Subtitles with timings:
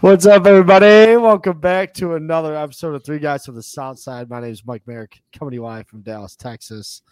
[0.00, 1.14] What's up, everybody?
[1.14, 4.30] Welcome back to another episode of Three Guys from the South Side.
[4.30, 7.02] My name is Mike Merrick, coming to you live from Dallas, Texas.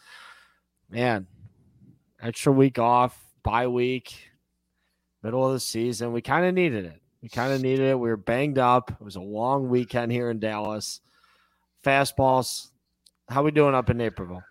[0.88, 1.27] Man,
[2.22, 4.30] extra week off, bye week,
[5.22, 6.14] middle of the season.
[6.14, 7.02] We kind of needed it.
[7.20, 7.98] We kind of needed it.
[7.98, 8.91] We were banged up.
[8.91, 11.02] It was a long weekend here in Dallas.
[11.84, 12.70] Fastballs.
[13.28, 14.44] How we doing up in Naperville?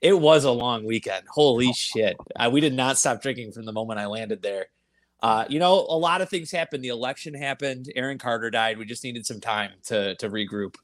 [0.00, 1.26] It was a long weekend.
[1.28, 2.16] Holy shit.
[2.34, 4.68] Uh, we did not stop drinking from the moment I landed there.
[5.24, 6.84] Uh, you know, a lot of things happened.
[6.84, 7.90] The election happened.
[7.96, 8.76] Aaron Carter died.
[8.76, 10.74] We just needed some time to to regroup.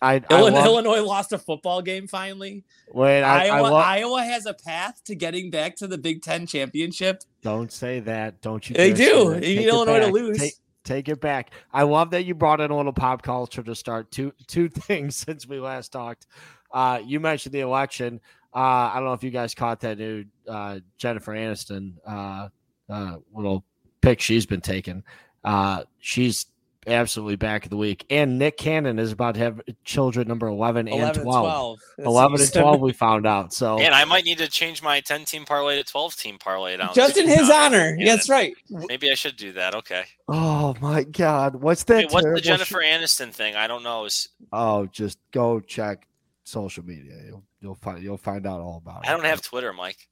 [0.00, 2.64] I, I Illinois, love- Illinois lost a football game finally.
[2.92, 3.22] wait.
[3.22, 6.46] I, I Iowa, love- Iowa has a path to getting back to the Big Ten
[6.46, 7.22] championship.
[7.42, 8.40] Don't say that.
[8.42, 8.76] Don't you?
[8.76, 9.34] They do.
[9.34, 10.12] You need Illinois to back.
[10.12, 10.38] lose.
[10.38, 11.50] Take, take it back.
[11.72, 14.12] I love that you brought in a little pop culture to start.
[14.12, 16.28] Two two things since we last talked.
[16.72, 18.20] Uh, you mentioned the election.
[18.54, 22.48] Uh, I don't know if you guys caught that new uh, Jennifer Aniston uh,
[22.88, 23.64] uh, little
[24.00, 25.02] pick she's been taking.
[25.44, 26.46] Uh, she's
[26.86, 28.04] absolutely back of the week.
[28.10, 31.78] And Nick Cannon is about to have children number 11, 11 and 12.
[31.98, 33.52] That's 11 and 12, we found out.
[33.52, 36.76] So And I might need to change my 10 team parlay to 12 team parlay
[36.76, 36.92] now.
[36.92, 37.94] Just in his honor.
[37.98, 38.54] Yeah, That's right.
[38.68, 39.74] Maybe I should do that.
[39.74, 40.04] Okay.
[40.28, 41.56] Oh my God!
[41.56, 41.96] What's that?
[41.96, 43.56] Wait, what's the terrible sh- Jennifer Aniston thing?
[43.56, 44.04] I don't know.
[44.04, 46.06] Is Oh, just go check
[46.44, 47.14] social media.
[47.26, 49.08] You'll you'll find you'll find out all about it.
[49.08, 50.08] I don't have Twitter, Mike.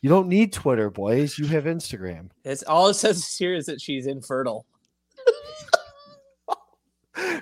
[0.00, 1.38] You don't need Twitter, boys.
[1.38, 2.30] You have Instagram.
[2.44, 4.66] It's all it says here is that she's infertile.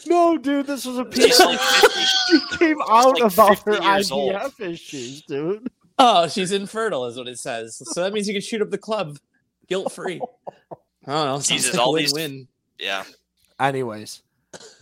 [0.06, 1.38] No, dude, this was a piece.
[1.38, 2.00] like 50.
[2.28, 4.34] she came out like about her 50 years old.
[4.34, 5.70] IVF issues, dude.
[5.98, 7.80] Oh, she's infertile, is what it says.
[7.92, 9.18] So that means you can shoot up the club
[9.68, 10.20] guilt free.
[11.06, 11.34] I don't know.
[11.34, 12.48] sounds Jesus, like all these- win-win.
[12.78, 13.04] Yeah.
[13.60, 14.22] Anyways,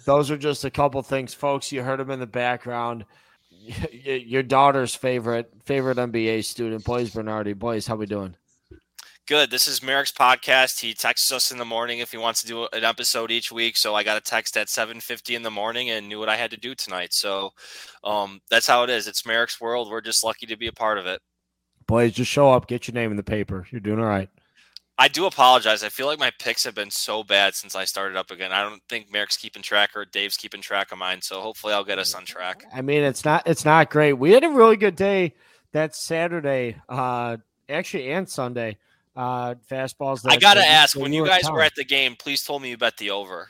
[0.06, 1.70] those are just a couple things, folks.
[1.72, 3.04] You heard them in the background.
[3.92, 7.52] Your daughter's favorite favorite MBA student, Boys Bernardi.
[7.52, 8.34] Boys, how we doing?
[9.26, 9.50] Good.
[9.50, 10.80] This is Merrick's podcast.
[10.80, 13.76] He texts us in the morning if he wants to do an episode each week.
[13.76, 16.50] So I got a text at 7:50 in the morning and knew what I had
[16.52, 17.12] to do tonight.
[17.12, 17.50] So
[18.04, 19.06] um, that's how it is.
[19.06, 19.90] It's Merrick's world.
[19.90, 21.20] We're just lucky to be a part of it.
[21.86, 23.66] Boys, just show up, get your name in the paper.
[23.70, 24.30] You're doing all right.
[25.00, 25.84] I do apologize.
[25.84, 28.50] I feel like my picks have been so bad since I started up again.
[28.50, 31.22] I don't think Merrick's keeping track or Dave's keeping track of mine.
[31.22, 32.64] So hopefully I'll get us on track.
[32.74, 34.14] I mean, it's not it's not great.
[34.14, 35.34] We had a really good day
[35.72, 37.36] that Saturday, uh,
[37.68, 38.76] actually, and Sunday.
[39.14, 40.20] Uh, fastballs.
[40.28, 41.56] I gotta that ask, when you you guys telling.
[41.56, 43.48] were at the game, please told me you bet the over.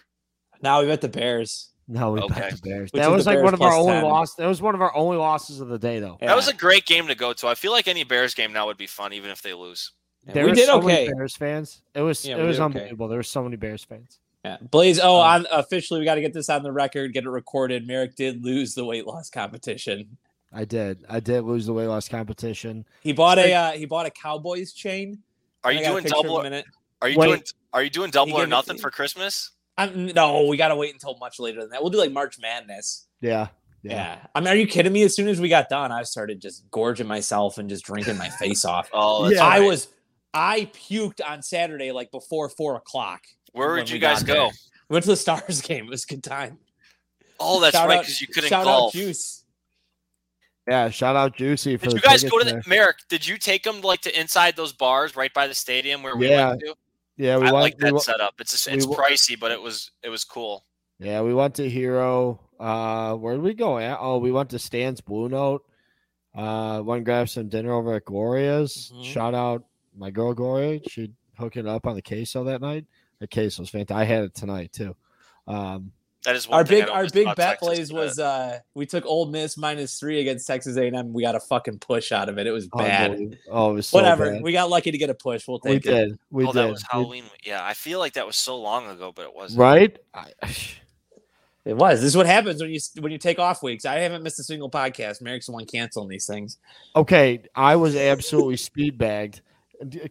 [0.62, 1.70] Now we bet the Bears.
[1.86, 2.40] no, we Okay.
[2.40, 2.90] bet the Bears.
[2.92, 4.04] Which that is was like Bears one of our plus only 10.
[4.04, 4.36] losses.
[4.36, 6.16] That was one of our only losses of the day, though.
[6.22, 6.28] Yeah.
[6.28, 7.48] That was a great game to go to.
[7.48, 9.92] I feel like any Bears game now would be fun, even if they lose.
[10.28, 11.12] Yeah, There we were did so many okay.
[11.12, 11.82] Bears fans.
[11.94, 12.78] It was Yeah, it was did okay.
[12.78, 13.08] unbelievable.
[13.08, 14.18] There were so many Bears fans.
[14.44, 14.58] Yeah.
[14.70, 17.28] Blaze, oh, Um, on officially, we got to get this on the record, get it
[17.30, 17.86] recorded.
[17.86, 20.16] Merrick did lose the weight loss competition.
[20.52, 21.04] I did.
[21.08, 22.84] I did lose the weight loss competition.
[23.02, 25.18] He bought a uh, he bought a Cowboys chain.
[25.64, 26.36] Are you got a doing double?
[26.36, 26.64] a Or, minute?
[27.02, 27.26] are you Wait.
[27.26, 27.42] doing?
[27.72, 29.50] Are you doing double He or gave it- nothing for Christmas?
[29.76, 31.80] I'm, no, we got to wait until much later than that.
[31.82, 33.06] We'll do like March Madness.
[33.20, 33.48] Yeah.
[33.82, 33.92] Yeah.
[33.92, 34.18] Yeah.
[34.34, 35.02] I mean, are you kidding me?
[35.02, 38.28] As soon as we got done, I started just gorging myself and just drinking my
[38.28, 38.88] face off.
[38.94, 39.44] Oh, that's Yeah.
[39.46, 39.66] I right.
[39.68, 39.88] was,
[40.34, 43.22] I puked on Saturday like before four o'clock.
[43.52, 44.34] Where when would you we guys go?
[44.34, 44.50] there.
[44.88, 45.86] We went to the Stars game.
[45.86, 46.58] It was a good time.
[47.40, 48.90] Oh, that's Shout right, because you couldn't shout golf.
[48.94, 49.44] out Juice.
[50.68, 50.90] Yeah.
[50.90, 52.62] Shout out Juicy for Did you guys go to the there.
[52.66, 52.96] Merrick?
[53.08, 56.28] Did you take them like to inside those bars right by the stadium where we
[56.28, 56.74] Yeah, went to?
[57.16, 57.62] Yeah, we I went.
[57.62, 58.34] like that went- setup.
[58.40, 60.64] It's just, it's wa- pricey, but it was it was cool.
[60.98, 62.40] Yeah, we went to Hero.
[62.60, 63.98] Uh, where did we go at?
[64.00, 65.64] Oh, we went to Stan's Blue Note.
[66.36, 68.92] Uh, went and grabbed some dinner over at Gloria's.
[68.94, 69.04] Mhm.
[69.04, 69.64] Shout out
[69.98, 70.80] my girl Gloria.
[70.88, 72.86] She hooked it up on the queso that night.
[73.20, 73.96] The queso was fantastic.
[73.96, 74.94] I had it tonight too.
[75.46, 75.92] Um,
[76.24, 78.86] That is one Our big don't our big bet Texas, plays but- was uh we
[78.86, 81.12] took Ole Miss minus three against Texas A&M.
[81.12, 82.46] We got a fucking push out of it.
[82.46, 83.38] It was bad.
[83.50, 84.32] Oh, it was so Whatever.
[84.32, 84.42] bad.
[84.42, 85.46] We got lucky to get a push.
[85.48, 85.90] We'll We take it.
[86.08, 86.18] did.
[86.30, 86.54] We oh, did.
[86.64, 87.24] that was Halloween.
[87.24, 87.42] week.
[87.46, 89.60] Yeah, I feel like that was so long ago, but it wasn't.
[89.60, 89.96] right?
[90.14, 90.32] I,
[91.64, 92.00] It was.
[92.00, 93.84] This is what happens when you when you take off weeks.
[93.84, 95.20] I haven't missed a single podcast.
[95.20, 96.56] Merrick's the one canceling these things.
[96.96, 99.42] okay, I was absolutely speed bagged D-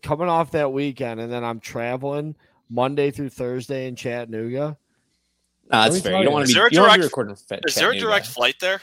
[0.02, 2.36] coming off that weekend, and then I'm traveling
[2.70, 4.78] Monday through Thursday in Chattanooga.
[5.72, 6.18] No, that's fair.
[6.18, 7.36] You don't want to be, there a you don't be direct- recording.
[7.68, 8.82] Is there a direct flight there?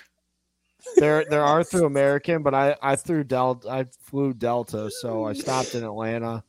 [0.97, 3.69] There, there are through American, but I, I threw Delta.
[3.69, 6.45] I flew Delta, so I stopped in Atlanta,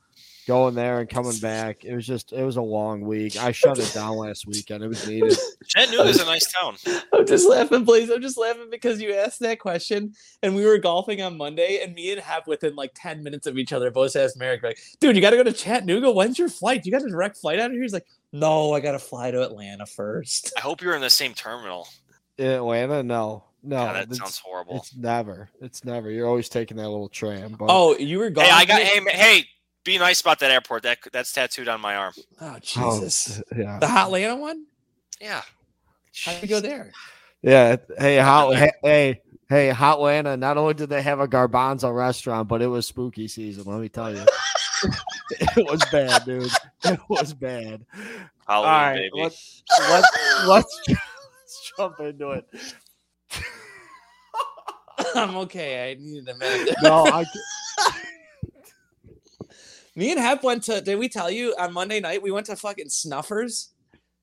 [0.46, 1.84] going there and coming back.
[1.84, 3.42] It was just, it was a long week.
[3.42, 4.84] I shut it down last weekend.
[4.84, 5.38] It was needed.
[5.68, 6.76] Chattanooga's a nice town.
[7.14, 8.10] I'm just laughing, please.
[8.10, 10.14] I'm just laughing because you asked that question,
[10.44, 13.58] and we were golfing on Monday, and me and Hap, within like 10 minutes of
[13.58, 16.12] each other, both asked Merrick, like, dude, you got to go to Chattanooga.
[16.12, 16.86] When's your flight?
[16.86, 17.82] You got a direct flight out of here?
[17.82, 20.54] He's like, no, I got to fly to Atlanta first.
[20.58, 21.88] I hope you're in the same terminal.
[22.38, 24.78] In Atlanta, no, no, God, that sounds horrible.
[24.78, 26.12] It's never, it's never.
[26.12, 27.56] You're always taking that little tram.
[27.58, 28.54] But Oh, you were golfing.
[28.54, 29.46] Hey, I got hey, hey,
[29.86, 30.84] be nice about that airport.
[30.84, 32.14] That that's tattooed on my arm.
[32.42, 33.42] Oh, oh Jesus!
[33.54, 33.80] Oh, yeah.
[33.80, 34.66] The Hot Atlanta one?
[35.22, 35.42] Yeah.
[36.26, 36.92] How'd you go there?
[37.42, 37.78] Yeah.
[37.98, 38.52] Hey, how?
[38.52, 40.38] Hey, hey, hey, Hotlanta.
[40.38, 43.64] Not only did they have a garbanzo restaurant, but it was spooky season.
[43.66, 44.26] Let me tell you,
[45.30, 46.52] it was bad, dude.
[46.84, 47.86] It was bad.
[47.94, 49.12] Halloween, All right, baby.
[49.16, 52.46] let's let's let's, let's jump into it.
[55.16, 55.92] I'm okay.
[55.92, 56.76] I needed a minute.
[56.82, 57.26] No, I
[59.96, 60.82] Me and Hep went to.
[60.82, 63.70] Did we tell you on Monday night we went to fucking Snuffers?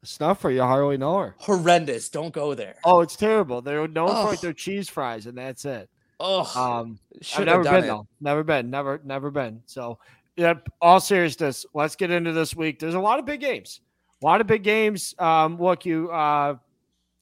[0.04, 0.50] Snuffer.
[0.50, 1.34] You hardly know her.
[1.38, 2.08] Horrendous.
[2.08, 2.74] Don't go there.
[2.84, 3.62] Oh, it's terrible.
[3.62, 4.42] They're known for like Oh.
[4.42, 5.88] their cheese fries, and that's it.
[6.20, 7.86] Oh, Um, I've should never been it.
[7.86, 8.06] though.
[8.20, 8.68] Never been.
[8.70, 9.62] Never, never been.
[9.66, 9.98] So,
[10.36, 10.54] yeah.
[10.80, 12.78] All seriousness, let's get into this week.
[12.78, 13.80] There's a lot of big games.
[14.22, 15.14] A lot of big games.
[15.18, 16.56] Um, look, you uh,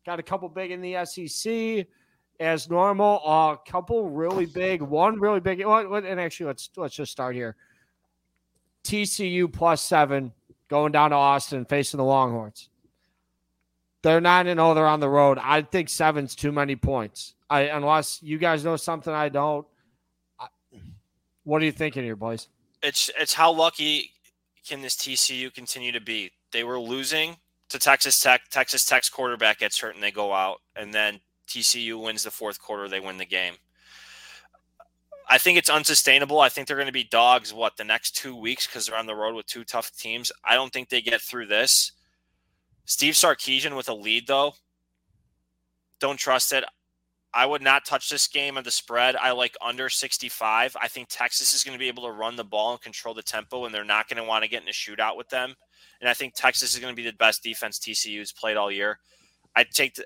[0.04, 1.86] got a couple big in the SEC
[2.40, 3.18] as normal.
[3.26, 4.82] A couple really big.
[4.82, 5.60] One really big.
[5.60, 7.56] And actually, let's let's just start here.
[8.84, 10.32] TCU plus seven
[10.68, 12.68] going down to Austin facing the Longhorns.
[14.02, 14.74] They're nine and zero.
[14.74, 15.38] They're on the road.
[15.40, 17.34] I think seven's too many points.
[17.50, 19.66] I unless you guys know something I don't.
[20.38, 20.46] I,
[21.44, 22.48] what are you thinking here, boys?
[22.82, 24.12] it's it's how lucky
[24.66, 26.32] can this TCU continue to be?
[26.52, 27.36] They were losing
[27.68, 28.42] to Texas Tech.
[28.50, 32.60] Texas Tech's quarterback gets hurt and they go out, and then TCU wins the fourth
[32.60, 32.88] quarter.
[32.88, 33.54] They win the game.
[35.32, 36.40] I think it's unsustainable.
[36.40, 37.54] I think they're going to be dogs.
[37.54, 40.32] What the next two weeks because they're on the road with two tough teams.
[40.44, 41.92] I don't think they get through this.
[42.84, 44.54] Steve Sarkisian with a lead though.
[46.00, 46.64] Don't trust it.
[47.32, 49.14] I would not touch this game at the spread.
[49.14, 50.76] I like under 65.
[50.80, 53.22] I think Texas is going to be able to run the ball and control the
[53.22, 55.54] tempo, and they're not going to want to get in a shootout with them.
[56.00, 58.98] And I think Texas is going to be the best defense TCU's played all year.
[59.54, 60.04] I'd take the,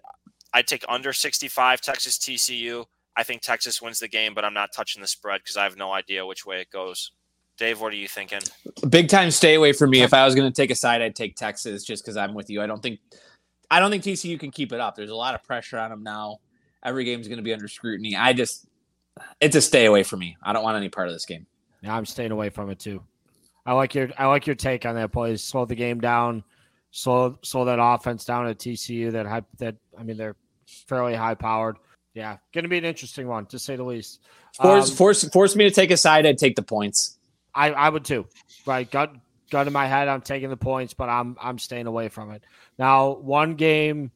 [0.53, 2.85] I'd take under 65 Texas TCU.
[3.17, 5.77] I think Texas wins the game, but I'm not touching the spread because I have
[5.77, 7.13] no idea which way it goes.
[7.57, 8.41] Dave, what are you thinking?
[8.89, 10.03] Big time stay away from me.
[10.03, 12.51] If I was going to take a side, I'd take Texas just because I'm with
[12.51, 12.61] you.
[12.61, 12.99] I don't think,
[13.71, 14.97] I don't think TCU can keep it up.
[14.97, 16.39] There's a lot of pressure on them now.
[16.85, 18.17] Every game's going to be under scrutiny.
[18.17, 18.67] I just,
[19.41, 20.37] it's a stay away from me.
[20.43, 21.47] I don't want any part of this game.
[21.83, 23.03] Yeah, I'm staying away from it too.
[23.67, 25.43] I like your I like your take on that, boys.
[25.43, 26.45] Slow the game down,
[26.91, 29.13] slow slow that offense down at TCU.
[29.13, 30.37] That high, that I mean they're
[30.67, 31.77] fairly high powered.
[32.15, 34.21] Yeah, going to be an interesting one to say the least.
[34.61, 36.27] Force, Um, force, force me to take a side.
[36.27, 37.19] I'd take the points.
[37.55, 38.27] I, I would too.
[38.67, 39.15] Right, gut
[39.51, 40.09] gun in my head.
[40.09, 42.43] I'm taking the points, but I'm I'm staying away from it.
[42.79, 44.11] Now, one game,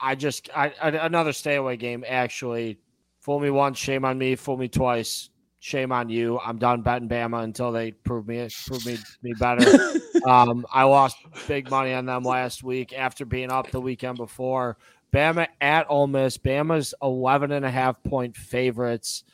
[0.00, 2.04] I just I, I another stay away game.
[2.06, 2.78] Actually,
[3.20, 4.34] fool me once, shame on me.
[4.34, 6.38] Fool me twice, shame on you.
[6.40, 9.92] I'm done betting Bama until they prove me prove me me better.
[10.26, 11.16] um, I lost
[11.48, 14.76] big money on them last week after being up the weekend before.
[15.12, 16.38] Bama at Ole Miss.
[16.38, 19.24] Bama's 11 and a half point favorites.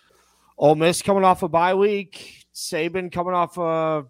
[0.56, 2.46] Ole Miss coming off a bye week.
[2.54, 4.04] Saban coming off a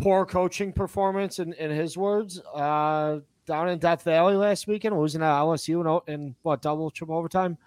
[0.00, 5.20] poor coaching performance, in, in his words, uh, down in Death Valley last weekend, losing
[5.20, 7.58] to LSU in, in what double triple overtime.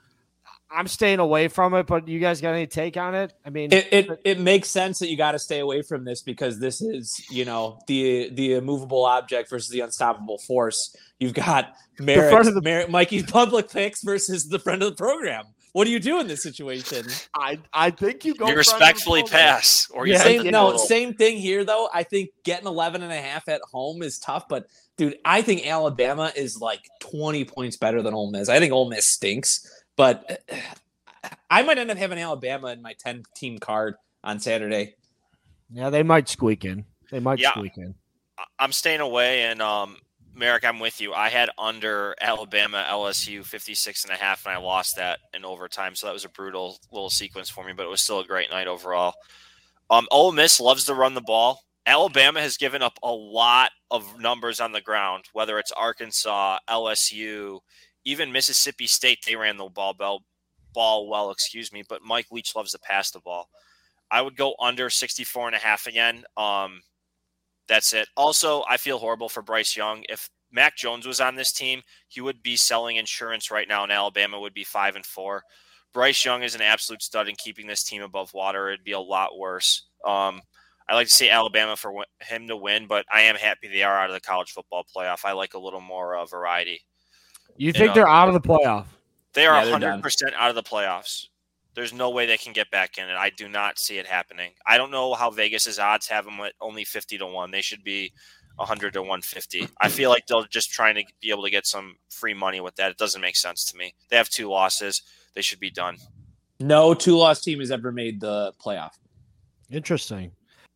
[0.73, 3.33] I'm staying away from it, but you guys got any take on it?
[3.45, 6.21] I mean, It, it it makes sense that you got to stay away from this
[6.21, 10.95] because this is you know the the immovable object versus the unstoppable force.
[11.19, 14.95] You've got Merrick, front of the- Merrick Mikey's public picks versus the friend of the
[14.95, 15.45] program.
[15.73, 17.07] What do you do in this situation?
[17.35, 20.51] I I think you go you front of the respectfully pass, or you Yeah, Same,
[20.51, 21.89] no, same thing here though.
[21.91, 25.65] I think getting 11 and a half at home is tough, but dude, I think
[25.65, 28.49] Alabama is like 20 points better than Ole Miss.
[28.49, 30.43] I think Ole Miss stinks, but
[31.49, 34.95] I might end up having Alabama in my 10 team card on Saturday.
[35.71, 36.85] Yeah, they might squeak in.
[37.11, 37.51] They might Yeah.
[37.51, 37.95] squeak in.
[38.37, 39.99] I- I'm staying away and um
[40.35, 41.13] Merrick, I'm with you.
[41.13, 45.95] I had under Alabama LSU 56 and a half and I lost that in overtime.
[45.95, 48.49] So that was a brutal little sequence for me, but it was still a great
[48.49, 49.13] night overall.
[49.91, 51.61] Um Ole Miss loves to run the ball.
[51.85, 57.59] Alabama has given up a lot of numbers on the ground, whether it's Arkansas, LSU,
[58.05, 60.23] even Mississippi State, they ran the ball ball,
[60.73, 63.49] ball well, excuse me, but Mike Leach loves to pass the ball.
[64.11, 66.23] I would go under 64 and a half again.
[66.37, 66.81] Um
[67.67, 68.07] that's it.
[68.17, 70.03] Also, I feel horrible for Bryce Young.
[70.09, 73.91] If Mac Jones was on this team, he would be selling insurance right now, and
[73.91, 75.43] Alabama would be five and four.
[75.93, 78.69] Bryce Young is an absolute stud in keeping this team above water.
[78.69, 79.87] It'd be a lot worse.
[80.05, 80.41] Um,
[80.89, 83.97] I like to see Alabama for him to win, but I am happy they are
[83.97, 85.23] out of the college football playoff.
[85.23, 86.81] I like a little more uh, variety.
[87.57, 88.85] You think know- they're out of the playoff?
[89.33, 91.27] They are Yeah, 100% out of the playoffs.
[91.73, 93.15] There's no way they can get back in it.
[93.15, 94.51] I do not see it happening.
[94.67, 97.49] I don't know how Vegas's odds have them at only 50 to 1.
[97.49, 98.13] They should be
[98.57, 99.67] 100 to 150.
[99.81, 102.75] I feel like they're just trying to be able to get some free money with
[102.75, 102.91] that.
[102.91, 103.95] It doesn't make sense to me.
[104.09, 105.01] They have two losses.
[105.33, 105.97] They should be done.
[106.59, 108.91] No two loss team has ever made the playoff.
[109.71, 110.31] Interesting.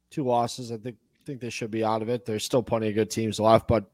[0.09, 0.71] Two losses.
[0.71, 2.25] I think think they should be out of it.
[2.25, 3.85] There's still plenty of good teams left, but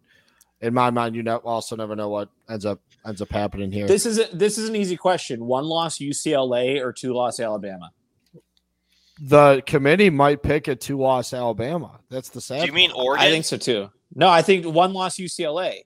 [0.63, 3.85] in my mind, you know, also never know what ends up ends up happening here.
[3.85, 5.45] This is a, this is an easy question.
[5.45, 7.91] One loss UCLA or two loss Alabama.
[9.19, 11.99] the committee might pick a two loss Alabama.
[12.09, 12.61] That's the sad.
[12.61, 13.05] Do you mean part.
[13.05, 13.25] Oregon?
[13.27, 13.89] I think so too.
[14.15, 15.79] No, I think one loss UCLA.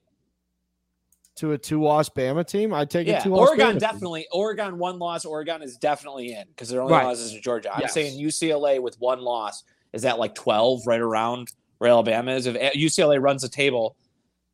[1.36, 2.72] to a two loss Bama team?
[2.72, 3.48] I'd take a Yeah, two loss.
[3.48, 4.26] Oregon definitely.
[4.32, 5.24] Oregon one loss.
[5.24, 7.04] Oregon is definitely in because their only Right.
[7.04, 7.72] loss is to Georgia.
[7.74, 7.94] I'm Yes.
[7.94, 12.46] saying UCLA with one loss is that like 12, right around where Alabama is.
[12.46, 13.96] If UCLA runs the table,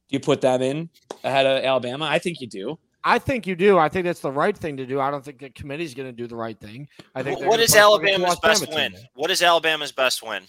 [0.08, 0.88] do you put them in
[1.22, 2.06] ahead of Alabama?
[2.06, 2.78] I think you do.
[3.04, 3.78] I think you do.
[3.78, 4.98] I think that's the right thing to do.
[4.98, 6.88] I don't think the committee's going to do the right thing.
[7.14, 7.38] I think.
[7.38, 8.94] they're what gonna is put a Alabama's best Bama win?
[8.94, 9.00] in.
[9.14, 10.44] What is Alabama's best win?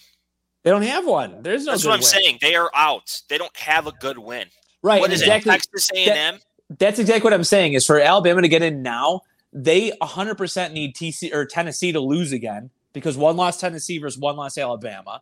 [0.64, 1.42] They don't have one.
[1.42, 1.72] There's no.
[1.72, 2.08] That's good what I'm win.
[2.08, 2.38] saying.
[2.40, 3.20] They are out.
[3.28, 4.46] They don't have a good win.
[4.82, 5.00] Right.
[5.00, 5.52] What is exactly.
[5.52, 5.62] it?
[5.62, 6.38] Texas A&M.
[6.78, 7.74] That's exactly what I'm saying.
[7.74, 9.20] Is for Alabama to get in now,
[9.52, 14.36] they 100% need TC or Tennessee to lose again because one loss Tennessee versus one
[14.36, 15.20] loss Alabama.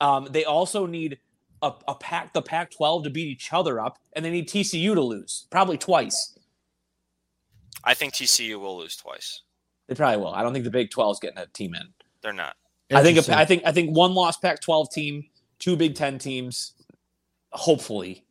[0.00, 1.18] Um, they also need
[1.64, 5.00] a, a pack the Pac-12 to beat each other up, and they need TCU to
[5.00, 6.38] lose probably twice.
[7.82, 9.42] I think TCU will lose twice.
[9.88, 10.34] They probably will.
[10.34, 11.82] I don't think the Big 12 is getting a team in.
[12.22, 12.56] They're not.
[12.90, 13.34] I think Interesting.
[13.34, 15.24] a, I think I think one lost Pac-12 team,
[15.58, 16.74] two Big Ten teams,
[17.52, 18.24] hopefully,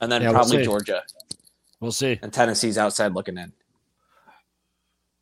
[0.00, 0.64] and then Yeah, we'll probably.
[0.64, 1.02] Georgia
[1.80, 2.18] we'll see.
[2.22, 3.52] and Tennessee's outside looking in.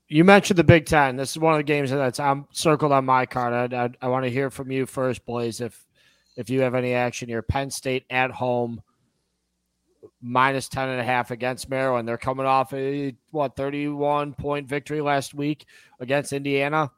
[0.09, 1.17] You mentioned the Big Ten.
[1.17, 3.73] This is one of the games that's I'm circled on my card.
[3.73, 5.61] I, I, I want to hear from you first, Blaze.
[5.61, 5.85] If
[6.39, 8.81] if you have any action here, Penn State at home,
[10.23, 12.09] minus 10 and a half against Maryland.
[12.09, 15.67] They're coming off a what 31 point victory last week
[15.99, 16.93] against Indiana.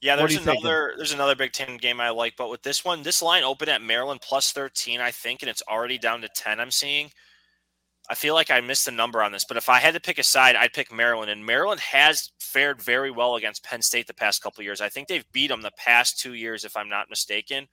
[0.00, 0.66] Yeah, there's you thinking?
[0.66, 3.70] another there's another Big Ten game I like, but with this one, this line opened
[3.70, 6.58] at Maryland plus 13, I think, and it's already down to 10.
[6.58, 7.10] I'm seeing.
[8.08, 10.18] I feel like I missed the number on this, but if I had to pick
[10.18, 11.30] a side, I'd pick Maryland.
[11.30, 14.80] And Maryland has fared very well against Penn State the past couple years.
[14.80, 17.68] I think they've beat them the past two years, if I'm not mistaken,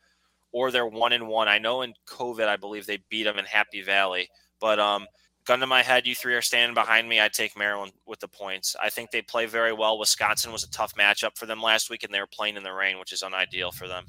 [0.51, 1.47] or they're one and one.
[1.47, 5.07] I know in COVID, I believe they beat them in Happy Valley, but um,
[5.45, 7.19] gun to my head, you three are standing behind me.
[7.19, 8.75] I'd take Maryland with the points.
[8.81, 9.97] I think they play very well.
[9.97, 12.73] Wisconsin was a tough matchup for them last week, and they were playing in the
[12.73, 14.05] rain, which is unideal for them.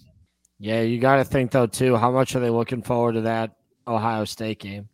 [0.59, 1.97] Yeah, you got to think though too.
[1.97, 3.53] How much are they looking forward to that
[3.87, 4.89] Ohio State game?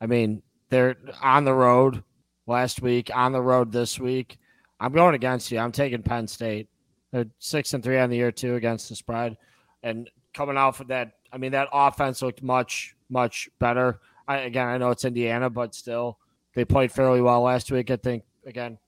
[0.00, 2.04] I mean, they're on the road
[2.46, 4.38] last week, on the road this week.
[4.78, 5.58] I'm going against you.
[5.58, 6.68] I'm taking Penn State.
[7.10, 9.36] They're six and three on the year too against the spread,
[9.82, 13.98] and coming off of that, I mean that offense looked much much better.
[14.28, 16.18] I, again, I know it's Indiana, but still,
[16.54, 17.90] they played fairly well last week.
[17.90, 18.78] I think again,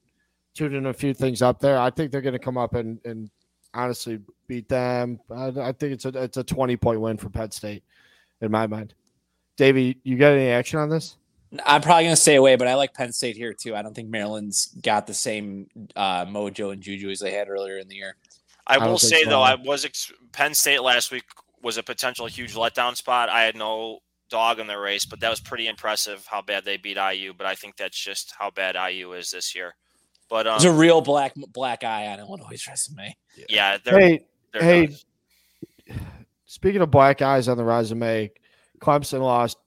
[0.55, 1.77] tuning a few things up there.
[1.77, 3.31] I think they're going to come up and and
[3.75, 5.19] honestly beat them.
[5.29, 7.83] I, I think it's a it's a 20 point win for Penn State
[8.41, 8.95] in my mind.
[9.57, 11.17] Davey, you got any action on this?
[11.67, 13.75] I'm probably going to stay away, but I like Penn State here too.
[13.75, 15.67] I don't think Maryland's got the same
[15.97, 18.15] uh, mojo and juju as they had earlier in the year.
[18.77, 21.25] I, don't will think say though, I was ex- Penn State last week
[21.63, 23.29] was a potential huge letdown spot.
[23.29, 23.99] I had no
[24.31, 27.35] dog in the race, but that was pretty impressive how bad they beat IU.
[27.37, 29.75] But I think that's just how bad IU is this year.
[30.29, 33.17] But um, There's a real black black eye on Illinois' resume.
[33.49, 34.21] yeah, they're, Hey,
[34.53, 34.97] they're hey,
[35.89, 36.01] done.
[36.47, 38.31] speaking of black eyes on the resume,
[38.81, 39.59] Clemson lost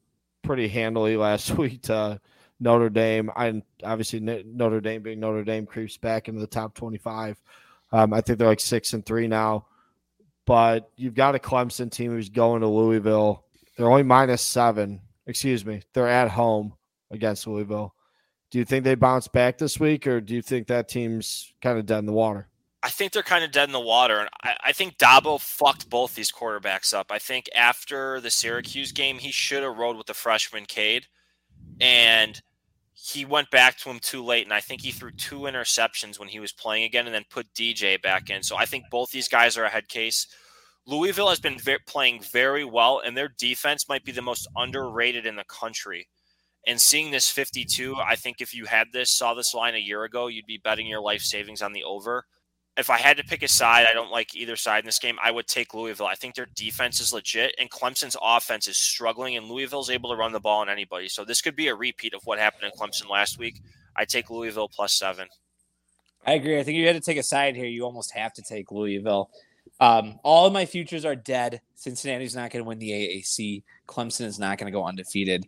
[0.41, 2.19] pretty handily last week to
[2.60, 3.29] Notre Dame.
[3.36, 7.41] I obviously Notre Dame being Notre Dame creeps back into the top 25.
[7.93, 9.67] Um, I think they're like six and three now.
[10.45, 13.45] But you've got a Clemson team who's going to Louisville.
[13.77, 15.00] They're only minus seven.
[15.25, 15.83] Excuse me.
[15.93, 16.73] They're at home
[17.12, 17.95] against Louisville.
[18.51, 21.79] Do you think they bounce back this week, or do you think that team's kind
[21.79, 22.50] of dead in the water?
[22.83, 25.89] I think they're kind of dead in the water, and I, I think Dabo fucked
[25.89, 27.07] both these quarterbacks up.
[27.12, 31.07] I think after the Syracuse game, he should have rode with the freshman Cade,
[31.79, 32.41] and
[33.05, 34.45] he went back to him too late.
[34.45, 37.53] And I think he threw two interceptions when he was playing again, and then put
[37.53, 38.43] DJ back in.
[38.43, 40.25] So I think both these guys are a head case.
[40.86, 45.25] Louisville has been ve- playing very well, and their defense might be the most underrated
[45.25, 46.07] in the country.
[46.65, 50.05] And seeing this 52, I think if you had this, saw this line a year
[50.05, 52.25] ago, you'd be betting your life savings on the over
[52.75, 55.18] if I had to pick a side, I don't like either side in this game.
[55.24, 56.08] I would take Louisville.
[56.08, 60.15] I think their defense is legit, and Clemson's offense is struggling, and Louisville's able to
[60.15, 61.08] run the ball on anybody.
[61.08, 63.62] So this could be a repeat of what happened in Clemson last week.
[63.96, 65.27] I take Louisville plus seven.
[66.25, 66.60] I agree.
[66.60, 67.65] I think you had to take a side here.
[67.65, 69.30] You almost have to take Louisville.
[69.80, 71.62] Um, all of my futures are dead.
[71.75, 73.63] Cincinnati's not going to win the AAC.
[73.88, 75.46] Clemson is not going to go undefeated.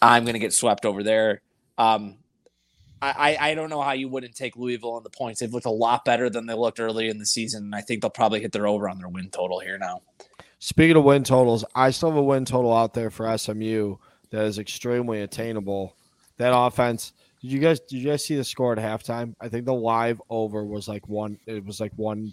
[0.00, 1.42] I'm going to get swept over there.
[1.78, 2.18] Um,
[3.02, 5.40] I, I I don't know how you wouldn't take Louisville on the points.
[5.40, 7.64] They've looked a lot better than they looked early in the season.
[7.64, 10.02] And I think they'll probably hit their over on their win total here now.
[10.60, 13.96] Speaking of win totals, I still have a win total out there for SMU
[14.30, 15.96] that is extremely attainable.
[16.38, 17.12] That offense.
[17.40, 19.34] Did you guys did you guys see the score at halftime?
[19.40, 21.38] I think the live over was like one.
[21.46, 22.32] It was like one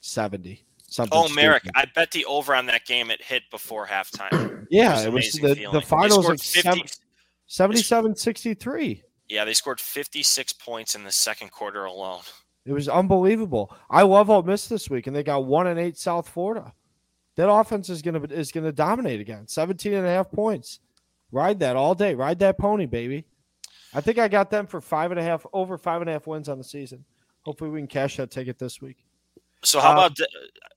[0.00, 0.64] seventy.
[0.86, 1.18] something.
[1.18, 1.78] Oh, Merrick, stupid.
[1.78, 4.68] I bet the over on that game it hit before halftime.
[4.70, 6.84] yeah, was it was the, the finals like 50
[7.48, 9.02] 77 63.
[9.30, 12.22] Yeah, they scored 56 points in the second quarter alone.
[12.66, 13.74] It was unbelievable.
[13.88, 16.72] I love Ole Miss this week, and they got one and eight South Florida.
[17.36, 19.46] That offense is gonna is gonna dominate again.
[19.48, 20.80] 17 and a half points.
[21.32, 22.14] Ride that all day.
[22.14, 23.24] Ride that pony, baby.
[23.94, 26.26] I think I got them for five and a half over five and a half
[26.26, 27.04] wins on the season.
[27.42, 28.98] Hopefully we can cash that ticket this week.
[29.62, 30.28] So how Uh, about the,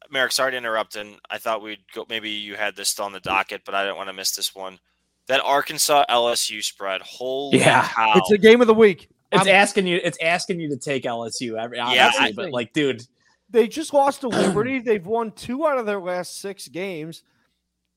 [0.10, 0.31] Merrick?
[0.31, 2.05] Sorry to interrupt, and I thought we'd go.
[2.07, 4.53] Maybe you had this still on the docket, but I didn't want to miss this
[4.55, 4.79] one.
[5.27, 7.01] That Arkansas LSU spread.
[7.01, 7.88] Holy Yeah.
[7.88, 8.13] cow!
[8.18, 9.10] It's the game of the week.
[9.32, 10.00] It's I'm- asking you.
[10.03, 11.58] It's asking you to take LSU.
[11.58, 13.03] Every, Yeah, I- but like, dude,
[13.50, 14.80] They just lost to Liberty.
[14.80, 17.24] They've won two out of their last six games.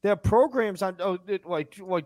[0.02, 2.04] Their programs on oh, it, like like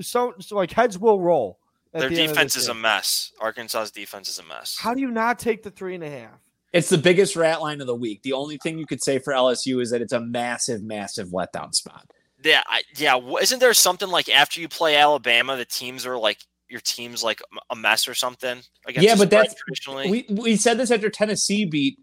[0.00, 1.58] so, so like heads will roll.
[1.94, 3.32] at Their the end of defense this is a mess.
[3.40, 4.76] Arkansas's defense is a mess.
[4.78, 6.40] How do you not take the three and a half?
[6.72, 8.20] it's the biggest rat line of the week.
[8.22, 11.74] The only thing you could say for LSU is that it's a massive, massive letdown
[11.74, 12.10] spot.
[12.42, 13.18] Yeah, I, yeah.
[13.40, 17.42] Isn't there something like after you play Alabama, the teams are like your team's like
[17.70, 18.60] a mess or something?
[18.88, 20.10] Yeah, but that's- traditionally.
[20.28, 21.98] We we said this after Tennessee beat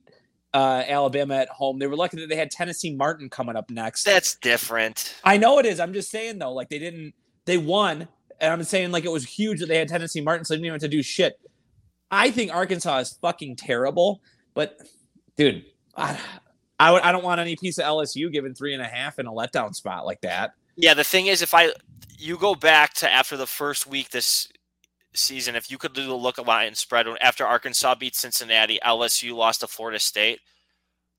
[0.54, 1.80] uh, Alabama at home.
[1.80, 4.04] They were lucky that they had Tennessee Martin coming up next.
[4.06, 5.15] that's different.
[5.24, 5.80] I know it is.
[5.80, 7.13] I'm just saying though, like they didn't,
[7.46, 8.08] they won,
[8.39, 10.65] and I'm saying like it was huge that they had Tennessee Martin, so they didn't
[10.68, 11.39] even have to do shit.
[12.12, 14.22] I think Arkansas is fucking terrible,
[14.54, 14.77] but
[15.36, 15.65] dude,
[15.98, 16.18] I,
[16.79, 19.27] I, would- I don't want any piece of LSU given three and a half in
[19.27, 20.53] a letdown spot like that.
[20.75, 21.72] Yeah, the thing is, if I
[22.17, 24.48] you go back to after the first week this
[25.13, 29.34] season, if you could do the look at line spread after Arkansas beat Cincinnati, LSU
[29.34, 30.39] lost to Florida State,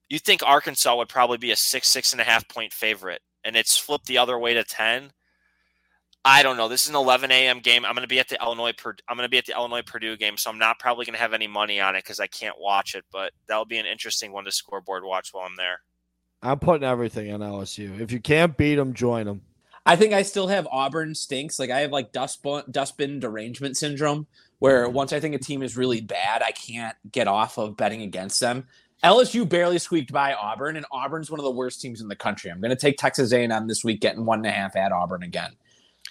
[0.09, 3.55] you think Arkansas would probably be a six, six and a half point favorite, and
[3.55, 5.11] it's flipped the other way to ten.
[6.29, 6.67] I don't know.
[6.67, 7.61] This is an 11 a.m.
[7.61, 7.85] game.
[7.85, 8.73] I'm going to be at the Illinois.
[9.07, 11.21] I'm going to be at the Illinois Purdue game, so I'm not probably going to
[11.21, 13.05] have any money on it because I can't watch it.
[13.13, 15.79] But that'll be an interesting one to scoreboard watch while I'm there.
[16.41, 18.01] I'm putting everything on LSU.
[18.01, 19.41] If you can't beat them, join them.
[19.85, 21.59] I think I still have Auburn stinks.
[21.59, 24.27] Like I have like dustbin, dustbin derangement syndrome,
[24.59, 24.95] where mm-hmm.
[24.95, 28.41] once I think a team is really bad, I can't get off of betting against
[28.41, 28.67] them.
[29.01, 32.51] LSU barely squeaked by Auburn, and Auburn's one of the worst teams in the country.
[32.51, 35.23] I'm going to take Texas A&M this week, getting one and a half at Auburn
[35.23, 35.51] again.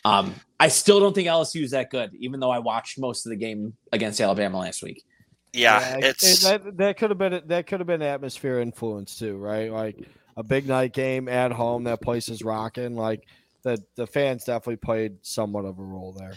[0.04, 3.30] Um, I still don't think LSU is that good, even though I watched most of
[3.30, 5.04] the game against Alabama last week.
[5.52, 9.36] Yeah, and it's that that could have been that could have been atmosphere influence too,
[9.36, 9.72] right?
[9.72, 9.96] Like
[10.36, 12.94] a big night game at home, that place is rocking.
[12.94, 13.26] Like
[13.62, 16.34] the the fans definitely played somewhat of a role there.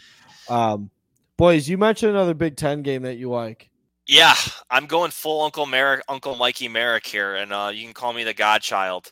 [0.49, 0.89] Um,
[1.37, 3.69] boys, you mentioned another Big Ten game that you like.
[4.07, 4.35] Yeah,
[4.71, 8.23] I'm going full Uncle Merrick, Uncle Mikey Merrick here, and uh, you can call me
[8.23, 9.11] the Godchild.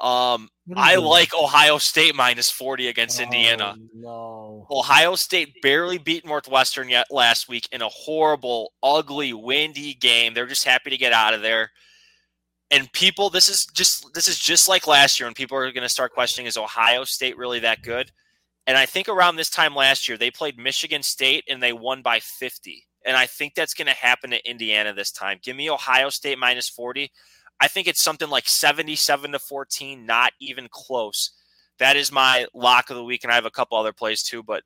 [0.00, 1.06] Um, What are you I doing?
[1.06, 3.76] like Ohio State minus 40 against Indiana.
[3.78, 9.94] Oh, No, Ohio State barely beat Northwestern yet last week in a horrible, ugly, windy
[9.94, 10.34] game.
[10.34, 11.70] They're just happy to get out of there.
[12.70, 15.82] And people, this is just this is just like last year, and people are going
[15.82, 18.10] to start questioning: Is Ohio State really that good?
[18.66, 22.00] And I think around this time last year, they played Michigan State and they won
[22.02, 22.86] by 50.
[23.04, 25.38] And I think that's going to happen to Indiana this time.
[25.42, 27.12] Give me Ohio State minus 40.
[27.60, 31.30] I think it's something like 77 to 14, not even close.
[31.78, 33.24] That is my lock of the week.
[33.24, 34.62] And I have a couple other plays too, but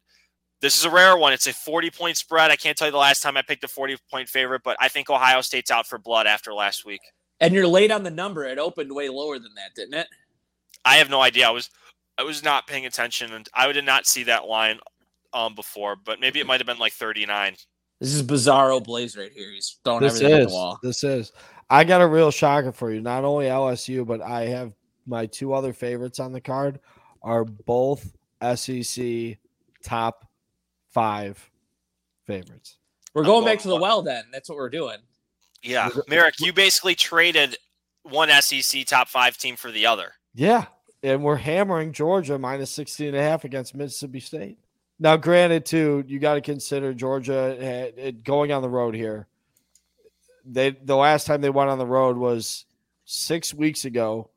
[0.60, 1.32] this is a rare one.
[1.32, 2.50] It's a 40 point spread.
[2.50, 4.88] I can't tell you the last time I picked a 40 point favorite, but I
[4.88, 7.00] think Ohio State's out for blood after last week.
[7.40, 8.44] And you're late on the number.
[8.44, 10.08] It opened way lower than that, didn't it?
[10.84, 11.46] I have no idea.
[11.46, 11.70] I was
[12.18, 14.80] I was not paying attention and I did not see that line
[15.32, 17.54] um before, but maybe it might have been like 39.
[18.00, 19.50] This is Bizarro Blaze right here.
[19.52, 20.78] He's throwing this everything at is the wall.
[20.82, 21.32] this is.
[21.70, 23.00] I got a real shocker for you.
[23.00, 24.72] Not only LSU, but I have
[25.06, 26.80] my two other favorites on the card
[27.22, 28.14] are both
[28.54, 29.38] SEC
[29.82, 30.26] top
[30.90, 31.50] five
[32.26, 32.78] favorites.
[33.14, 34.24] We're going back to the uh, well then.
[34.32, 34.98] That's what we're doing.
[35.62, 35.88] Yeah.
[36.08, 37.56] Merrick, you basically traded
[38.02, 40.12] one SEC top 5 team for the other.
[40.34, 40.66] Yeah.
[41.02, 44.58] And we're hammering Georgia minus 16 and a half against Mississippi State.
[44.98, 47.56] Now, granted, too, you got to consider Georgia
[47.96, 49.28] eh, going on the road here.
[50.50, 52.64] They the last time they went on the road was
[53.04, 54.30] six weeks ago,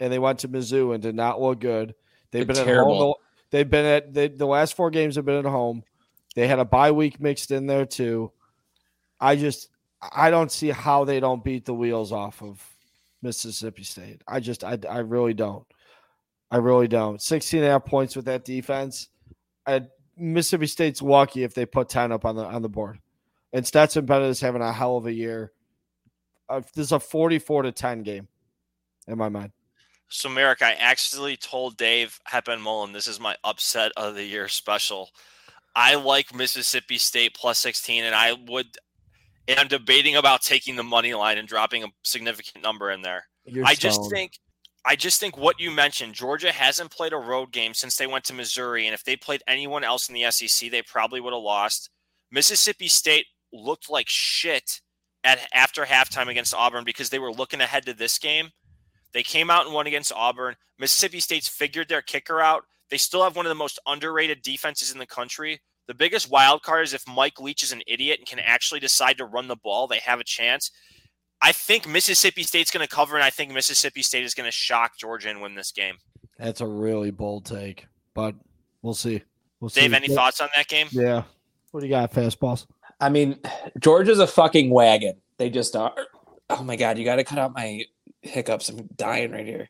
[0.00, 1.94] and they went to Mizzou and did not look good.
[2.30, 2.98] They've They're been at terrible.
[2.98, 3.14] home.
[3.50, 5.84] They've been at they, the last four games have been at home.
[6.34, 8.32] They had a bye week mixed in there too.
[9.20, 9.68] I just
[10.12, 12.62] I don't see how they don't beat the wheels off of
[13.22, 14.22] Mississippi State.
[14.26, 15.64] I just I, I really don't.
[16.50, 17.20] I really don't.
[17.20, 19.08] 16 and a half points with that defense.
[19.66, 19.82] I,
[20.16, 22.98] Mississippi State's lucky if they put 10 up on the on the board.
[23.54, 25.52] And Stetson Bennett is having a hell of a year.
[26.48, 28.26] Uh, this is a 44 to 10 game
[29.06, 29.52] in my mind.
[30.08, 35.08] So, Merrick, I actually told Dave Heppenmullen this is my upset of the year special.
[35.76, 38.66] I like Mississippi State plus 16, and I would,
[39.48, 43.24] and I'm debating about taking the money line and dropping a significant number in there.
[43.44, 44.38] You're I just think
[44.84, 48.24] I just think what you mentioned, Georgia hasn't played a road game since they went
[48.24, 48.86] to Missouri.
[48.86, 51.90] And if they played anyone else in the SEC, they probably would have lost.
[52.30, 54.80] Mississippi State looked like shit
[55.22, 58.50] at after halftime against Auburn because they were looking ahead to this game.
[59.12, 60.56] They came out and won against Auburn.
[60.78, 62.64] Mississippi State's figured their kicker out.
[62.90, 65.60] They still have one of the most underrated defenses in the country.
[65.86, 69.18] The biggest wild card is if Mike Leach is an idiot and can actually decide
[69.18, 70.70] to run the ball, they have a chance.
[71.42, 74.52] I think Mississippi State's going to cover, and I think Mississippi State is going to
[74.52, 75.96] shock Georgia and win this game.
[76.38, 78.34] That's a really bold take, but
[78.82, 79.22] we'll see.
[79.60, 79.96] We'll Dave, see.
[79.96, 80.88] any thoughts on that game?
[80.90, 81.24] Yeah.
[81.70, 82.66] What do you got, fastballs?
[83.00, 83.38] I mean,
[83.78, 85.14] Georgia's a fucking wagon.
[85.38, 85.94] They just are.
[86.50, 87.84] Oh my god, you got to cut out my
[88.22, 88.68] hiccups.
[88.68, 89.68] I'm dying right here.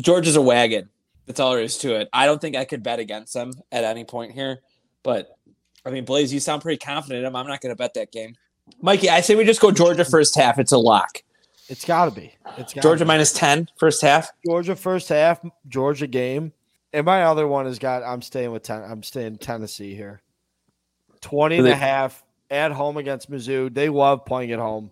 [0.00, 0.88] Georgia's a wagon.
[1.26, 2.08] That's all there is to it.
[2.12, 4.60] I don't think I could bet against them at any point here.
[5.02, 5.36] But
[5.84, 7.36] I mean, Blaze, you sound pretty confident in them.
[7.36, 8.34] I'm not going to bet that game.
[8.80, 10.58] Mikey, I say we just go Georgia first half.
[10.58, 11.22] It's a lock.
[11.68, 12.32] It's got to be.
[12.56, 13.08] It's gotta Georgia be.
[13.08, 14.30] minus 10 first half.
[14.46, 16.52] Georgia first half, Georgia game.
[16.94, 20.22] And my other one has got I'm staying with ten, I'm staying Tennessee here.
[21.20, 23.72] 20 and They- a half at home against Mizzou.
[23.72, 24.90] They love playing at home.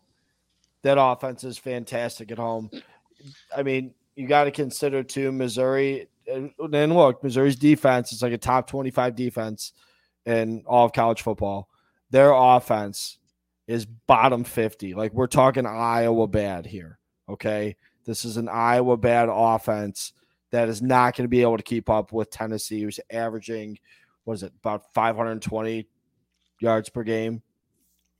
[0.83, 2.71] That offense is fantastic at home.
[3.57, 8.33] I mean, you got to consider too Missouri and then look, Missouri's defense is like
[8.33, 9.73] a top 25 defense
[10.25, 11.69] in all of college football.
[12.11, 13.19] Their offense
[13.67, 14.95] is bottom 50.
[14.95, 16.99] Like we're talking Iowa bad here.
[17.29, 17.77] Okay.
[18.05, 20.13] This is an Iowa bad offense
[20.51, 23.79] that is not going to be able to keep up with Tennessee, who's averaging,
[24.25, 25.89] what is it, about 520
[26.61, 27.43] yards per game,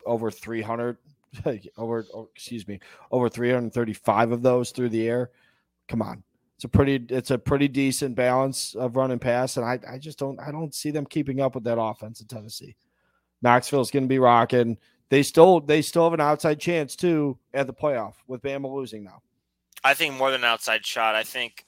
[0.07, 0.97] over 300,
[1.77, 5.31] over, oh, excuse me, over 335 of those through the air.
[5.89, 6.23] Come on.
[6.57, 9.59] It's a pretty, it's a pretty decent balance of run and pass.
[9.59, 12.27] And I, I just don't, I don't see them keeping up with that offense in
[12.29, 12.77] Tennessee.
[13.43, 14.79] Knoxville's going to be rocking.
[15.11, 19.05] They still, they still have an outside chance too at the playoff with Bama losing
[19.05, 19.21] now.
[19.85, 21.15] I think more than an outside shot.
[21.15, 21.67] I think,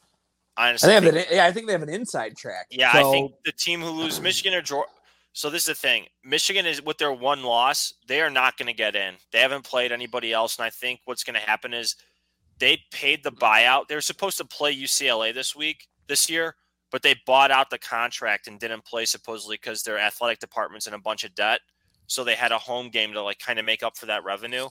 [0.56, 2.66] I honestly, think, they have an, yeah, I think they have an inside track.
[2.70, 4.90] Yeah, So- I think the team who lose Michigan or Georgia.
[5.32, 6.06] So this is the thing.
[6.24, 9.14] Michigan is with their one loss, they are not going to get in.
[9.30, 11.94] They haven't played anybody else, and I think what's going to happen is
[12.58, 13.88] they paid the buyout.
[13.88, 16.56] They were supposed to play UCLA this week, this year,
[16.90, 20.94] but they bought out the contract and didn't play supposedly because their athletic department's in
[20.94, 21.60] a bunch of debt.
[22.06, 24.68] So they had a home game to like kind of make up for that revenue.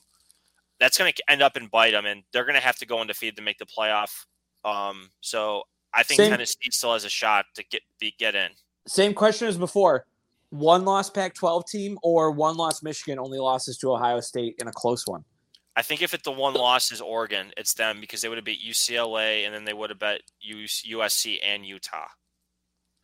[0.79, 2.99] That's going to end up and bite them, and they're going to have to go
[2.99, 4.25] undefeated to make the playoff.
[4.65, 8.49] Um, so I think Same- Tennessee still has a shot to get be, get in.
[8.87, 10.05] Same question as before.
[10.49, 14.67] One loss Pac 12 team or one loss Michigan, only losses to Ohio State in
[14.67, 15.23] a close one.
[15.75, 18.45] I think if it the one loss is Oregon, it's them because they would have
[18.45, 22.07] beat UCLA and then they would have bet USC and Utah.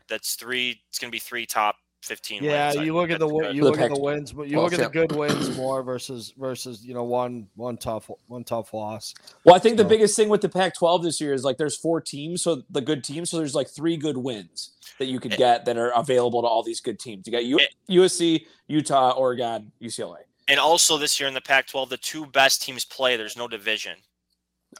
[0.07, 0.81] That's three.
[0.89, 2.43] It's going to be three top fifteen.
[2.43, 2.75] Yeah, wins.
[2.75, 3.55] You think look at the good.
[3.55, 6.33] you look at the wins, but you Well, look at the good wins more versus
[6.37, 9.13] versus you know one one tough one tough loss.
[9.45, 11.77] Well, I think the biggest thing with the Pac 12 this year is like there's
[11.77, 15.33] four teams, so the good teams, so there's like three good wins that you could
[15.33, 15.37] Eh.
[15.37, 17.25] get that are available to all these good teams.
[17.25, 17.65] You got U- Eh.
[17.89, 20.17] USC, Utah, Oregon, UCLA.
[20.47, 23.15] and also this year in the Pac-12, the two best teams play.
[23.17, 23.97] There's no division,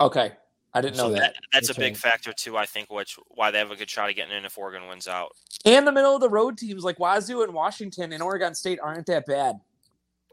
[0.01, 0.33] Okay.
[0.73, 1.19] I didn't know so that.
[1.19, 2.57] that, that's, That's a big factor too.
[2.57, 5.07] I think which why they have a good shot of getting in if Oregon wins
[5.07, 5.31] out.
[5.65, 9.05] And the middle of the road teams like Wazoo and Washington and Oregon State aren't
[9.05, 9.59] that bad.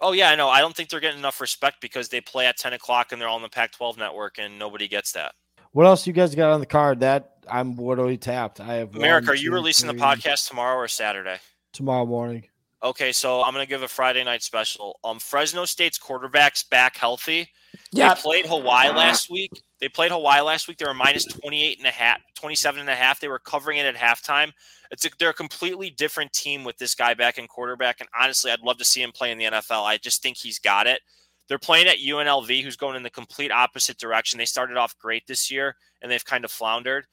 [0.00, 0.48] Oh yeah, I know.
[0.48, 3.28] I don't think they're getting enough respect because they play at ten o'clock and they're
[3.28, 5.34] all on the Pac-12 network, and nobody gets that.
[5.72, 7.00] What else you guys got on the card?
[7.00, 8.60] That I'm literally tapped.
[8.60, 11.38] I have Merrick, one, are you two, releasing the podcast tomorrow or Saturday?
[11.72, 12.44] tomorrow morning?
[12.82, 14.98] Okay, so I'm gonna give a Friday night special.
[15.04, 17.48] Um, Fresno State's quarterback's back healthy.
[17.92, 18.14] Yeah.
[18.14, 19.50] They played Hawaii last week.
[19.80, 20.76] They played Hawaii last week.
[20.76, 23.18] They were minus 28 and a half, 27 and a half.
[23.18, 24.52] They were covering it at halftime.
[24.90, 28.00] It's a, they're a completely different team with this guy back in quarterback.
[28.00, 29.84] And honestly, I'd love to see him play in the NFL.
[29.84, 31.00] I just think he's got it.
[31.48, 34.38] They're playing at UNLV, who's going in the complete opposite direction.
[34.38, 37.06] They started off great this year, and they've kind of floundered.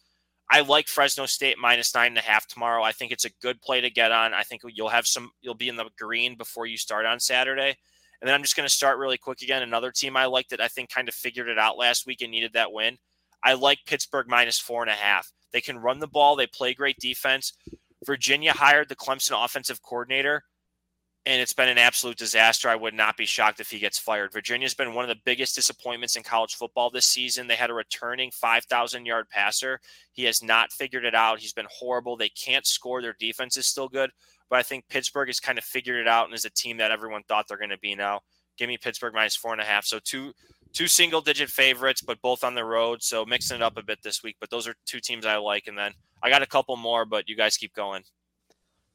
[0.49, 2.84] I like Fresno State minus nine and a half tomorrow.
[2.84, 4.34] I think it's a good play to get on.
[4.34, 5.32] I think you'll have some.
[5.41, 7.77] You'll be in the green before you start on Saturday.
[8.21, 9.62] And then I'm just going to start really quick again.
[9.62, 12.32] Another team I liked that I think kind of figured it out last week and
[12.32, 12.97] needed that win.
[13.43, 15.32] I like Pittsburgh minus four and a half.
[15.51, 16.36] They can run the ball.
[16.36, 17.53] They play great defense.
[18.06, 20.43] Virginia hired the Clemson offensive coordinator,
[21.25, 22.69] and it's been an absolute disaster.
[22.69, 24.32] I would not be shocked if he gets fired.
[24.32, 27.47] Virginia's been one of the biggest disappointments in college football this season.
[27.47, 29.80] They had a returning 5,000 yard passer.
[30.12, 31.39] He has not figured it out.
[31.39, 32.17] He's been horrible.
[32.17, 33.01] They can't score.
[33.01, 34.12] Their defense is still good,
[34.50, 36.92] but I think Pittsburgh has kind of figured it out and is a team that
[36.92, 38.22] everyone thought they're going to be now.
[38.58, 39.86] Give me Pittsburgh minus four and a half.
[39.86, 40.34] So two
[40.74, 43.02] two single digit favorites, but both on the road.
[43.02, 44.38] So mixing it up a bit this week.
[44.40, 45.68] But those are two teams I like.
[45.68, 48.04] And then I got a couple more, but you guys keep going.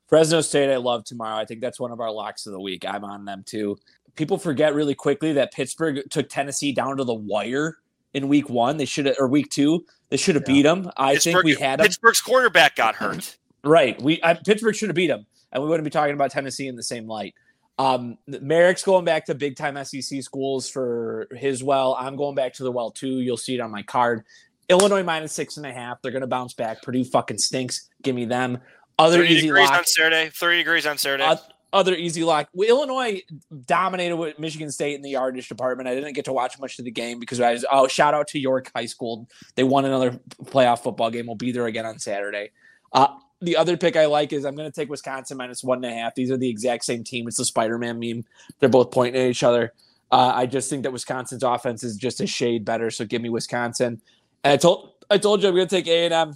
[0.09, 1.37] Fresno State, I love tomorrow.
[1.37, 2.85] I think that's one of our locks of the week.
[2.87, 3.79] I'm on them too.
[4.15, 7.79] People forget really quickly that Pittsburgh took Tennessee down to the wire
[8.13, 8.77] in week one.
[8.77, 9.87] They should have, or week two.
[10.11, 10.91] They should have beat them.
[10.99, 11.87] I think we had them.
[11.87, 13.39] Pittsburgh's quarterback got hurt.
[13.65, 14.01] Right.
[14.03, 16.77] We I, Pittsburgh should have beat them, and we wouldn't be talking about Tennessee in
[16.77, 17.35] the same light.
[17.79, 21.97] Um, Merrick's going back to big time SEC schools for his well.
[21.99, 23.21] I'm going back to the well too.
[23.21, 24.25] You'll see it on my card.
[24.69, 26.01] Illinois minus six and a half.
[26.01, 26.83] They're going to bounce back.
[26.83, 27.89] Purdue fucking stinks.
[28.03, 28.59] Give me them.
[28.99, 29.79] Other 30 easy degrees lock.
[29.79, 30.31] on Saturday.
[30.31, 31.25] 30 degrees on Saturday.
[31.25, 31.37] Uh,
[31.73, 32.49] other easy lock.
[32.53, 33.23] Well, Illinois
[33.65, 35.89] dominated with Michigan State in the yardage department.
[35.89, 38.29] I didn't get to watch much of the game because I was oh shout out
[38.29, 39.29] to York High School.
[39.55, 41.27] They won another playoff football game.
[41.27, 42.51] We'll be there again on Saturday.
[42.93, 43.09] Uh,
[43.43, 45.97] the other pick I like is I'm going to take Wisconsin minus one and a
[45.97, 46.15] half.
[46.15, 47.29] These are the exact same team.
[47.29, 48.25] It's the Spider-Man meme.
[48.61, 49.73] They're both pointing at each other.
[50.11, 52.91] Uh, I just think that Wisconsin's offense is just a shade better.
[52.91, 54.01] So give me Wisconsin.
[54.45, 56.35] And I told I told you I'm going to take A and M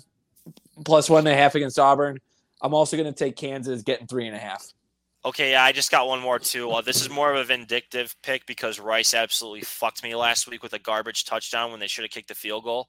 [0.84, 2.18] plus one and a half against Auburn.
[2.60, 4.72] I'm also going to take Kansas getting three and a half.
[5.24, 6.70] Okay, yeah, I just got one more too.
[6.70, 10.62] Uh, this is more of a vindictive pick because Rice absolutely fucked me last week
[10.62, 12.88] with a garbage touchdown when they should have kicked the field goal.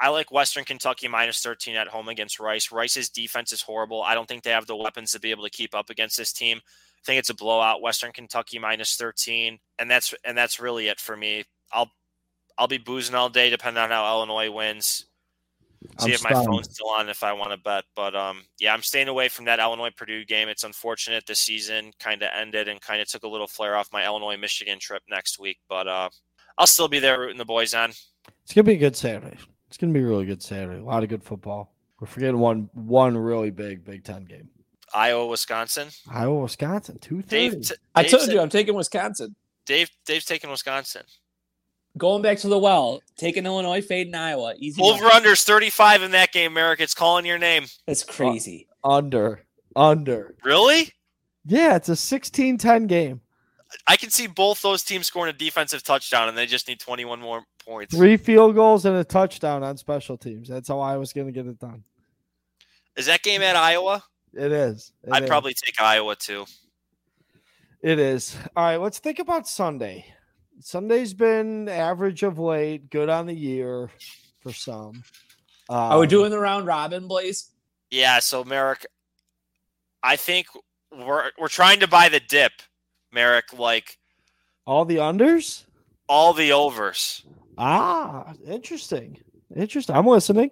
[0.00, 2.72] I like Western Kentucky minus 13 at home against Rice.
[2.72, 4.02] Rice's defense is horrible.
[4.02, 6.32] I don't think they have the weapons to be able to keep up against this
[6.32, 6.58] team.
[6.58, 7.82] I think it's a blowout.
[7.82, 11.44] Western Kentucky minus 13, and that's and that's really it for me.
[11.72, 11.90] I'll
[12.56, 15.06] I'll be boozing all day depending on how Illinois wins.
[15.98, 17.84] See I'm if my phone's still on if I want to bet.
[17.94, 20.48] But um, yeah, I'm staying away from that Illinois Purdue game.
[20.48, 23.92] It's unfortunate the season kind of ended and kind of took a little flare off
[23.92, 25.58] my Illinois Michigan trip next week.
[25.68, 26.08] But uh,
[26.58, 27.90] I'll still be there rooting the boys on.
[28.44, 29.36] It's gonna be a good Saturday.
[29.70, 30.80] It's gonna be a really good Saturday.
[30.80, 31.72] A lot of good football.
[32.00, 34.48] We're forgetting one one really big Big Ten game.
[34.92, 35.88] Iowa, Wisconsin.
[36.12, 37.64] Iowa, Wisconsin, two Dave, thirty.
[37.66, 39.36] t- I told said- you I'm taking Wisconsin.
[39.66, 41.02] Dave, Dave's taking Wisconsin.
[41.96, 44.54] Going back to the well, taking Illinois, fading Iowa.
[44.58, 44.82] Easy.
[44.82, 45.26] Over money.
[45.28, 46.80] unders 35 in that game, Merrick.
[46.80, 47.66] It's calling your name.
[47.86, 48.66] That's crazy.
[48.82, 49.42] Under,
[49.76, 50.34] under.
[50.44, 50.92] Really?
[51.44, 53.20] Yeah, it's a 16-10 game.
[53.86, 57.20] I can see both those teams scoring a defensive touchdown, and they just need 21
[57.20, 57.94] more points.
[57.96, 60.48] Three field goals and a touchdown on special teams.
[60.48, 61.84] That's how I was gonna get it done.
[62.96, 64.02] Is that game at Iowa?
[64.34, 64.92] It is.
[65.04, 65.28] It I'd is.
[65.28, 66.46] probably take Iowa too.
[67.82, 68.36] It is.
[68.56, 70.04] All right, let's think about Sunday.
[70.60, 73.88] Sunday's been average of late, good on the year
[74.42, 75.02] for some.
[75.68, 77.50] Are we Um, doing the round robin, Blaze?
[77.90, 78.84] Yeah, so Merrick,
[80.02, 80.46] I think
[80.92, 82.52] we're we're trying to buy the dip,
[83.12, 83.98] Merrick, like
[84.66, 85.64] all the unders?
[86.08, 87.24] all the overs.
[87.56, 89.18] Ah, interesting.
[89.54, 89.94] Interesting.
[89.94, 90.50] I'm listening.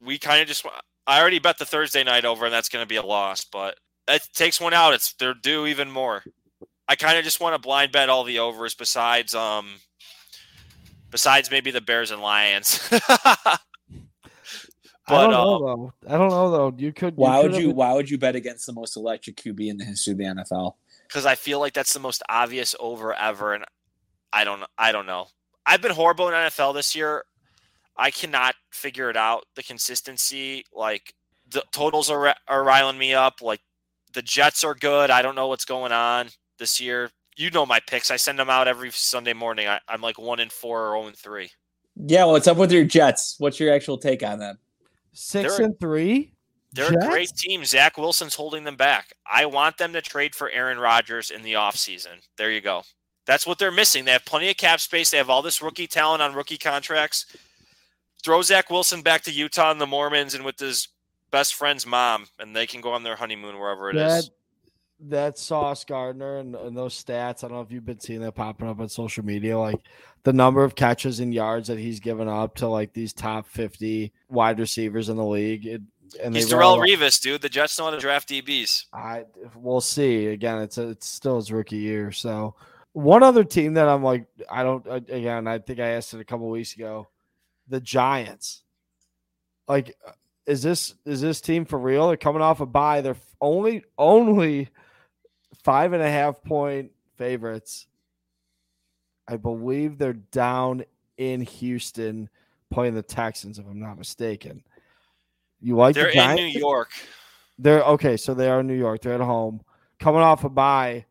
[0.00, 0.66] We kind of just
[1.06, 3.44] I already bet the Thursday night over, and that's going to be a loss.
[3.44, 4.94] But it takes one out.
[4.94, 6.22] It's they're due even more.
[6.88, 9.66] I kind of just want to blind bet all the overs besides um
[11.10, 12.86] besides maybe the Bears and Lions.
[12.92, 13.58] I
[15.08, 15.92] don't But, know uh, though.
[16.06, 16.74] I don't know though.
[16.76, 17.16] You could.
[17.16, 17.68] Why would you?
[17.68, 20.24] have- Why would you bet against the most electric QB in the history of the
[20.24, 20.74] NFL?
[21.08, 23.64] Because I feel like that's the most obvious over ever, and
[24.32, 25.28] I don't I don't know.
[25.66, 27.24] I've been horrible in NFL this year.
[27.96, 29.44] I cannot figure it out.
[29.56, 31.14] The consistency, like
[31.50, 33.40] the totals are are riling me up.
[33.42, 33.60] Like
[34.12, 35.10] the Jets are good.
[35.10, 37.10] I don't know what's going on this year.
[37.36, 38.10] You know my picks.
[38.10, 39.68] I send them out every Sunday morning.
[39.68, 41.50] I, I'm like one in four or zero in three.
[41.96, 43.34] Yeah, what's up with your Jets?
[43.38, 44.58] What's your actual take on them?
[45.14, 46.32] 6 They're- and 3?
[46.78, 47.04] They're Jets?
[47.04, 47.64] a great team.
[47.64, 49.12] Zach Wilson's holding them back.
[49.26, 52.22] I want them to trade for Aaron Rodgers in the offseason.
[52.36, 52.82] There you go.
[53.26, 54.04] That's what they're missing.
[54.04, 55.10] They have plenty of cap space.
[55.10, 57.26] They have all this rookie talent on rookie contracts.
[58.24, 60.88] Throw Zach Wilson back to Utah and the Mormons and with his
[61.30, 64.26] best friend's mom, and they can go on their honeymoon wherever it is.
[64.26, 64.30] that
[65.00, 67.44] that Sauce Gardner and, and those stats.
[67.44, 69.78] I don't know if you've been seeing that popping up on social media, like
[70.24, 74.12] the number of catches and yards that he's given up to like these top fifty
[74.28, 75.66] wide receivers in the league.
[75.66, 75.82] It,
[76.22, 77.42] and He's Darrelle Revis, dude.
[77.42, 78.86] The Jets know how to draft DBs.
[78.92, 80.26] I we'll see.
[80.26, 82.12] Again, it's a, it's still his rookie year.
[82.12, 82.54] So
[82.92, 84.86] one other team that I'm like, I don't.
[84.86, 87.08] Again, I think I asked it a couple weeks ago.
[87.68, 88.62] The Giants.
[89.66, 90.12] Like, uh,
[90.46, 92.08] is this is this team for real?
[92.08, 93.00] They're coming off a bye.
[93.00, 94.70] They're only only
[95.62, 97.86] five and a half point favorites.
[99.28, 100.84] I believe they're down
[101.18, 102.30] in Houston
[102.70, 104.62] playing the Texans, if I'm not mistaken.
[105.60, 106.16] You like the Giants?
[106.16, 106.90] They're the in New York.
[107.58, 109.02] They're okay, so they are in New York.
[109.02, 109.60] They're at home,
[109.98, 111.06] coming off a bye.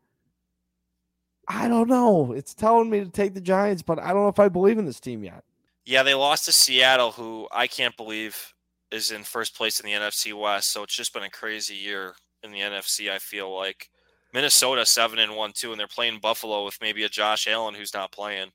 [1.46, 2.32] I don't know.
[2.32, 4.84] It's telling me to take the Giants, but I don't know if I believe in
[4.84, 5.44] this team yet.
[5.84, 8.54] Yeah, they lost to Seattle, who I can't believe
[8.90, 10.72] is in first place in the NFC West.
[10.72, 13.10] So it's just been a crazy year in the NFC.
[13.10, 13.88] I feel like
[14.34, 17.94] Minnesota seven and one too, and they're playing Buffalo with maybe a Josh Allen who's
[17.94, 18.50] not playing.